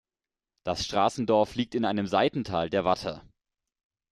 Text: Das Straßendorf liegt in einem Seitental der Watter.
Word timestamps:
Das 0.63 0.83
Straßendorf 0.83 1.53
liegt 1.53 1.75
in 1.75 1.85
einem 1.85 2.07
Seitental 2.07 2.71
der 2.71 2.85
Watter. 2.85 3.21